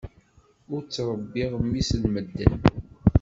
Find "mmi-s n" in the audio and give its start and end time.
1.63-2.03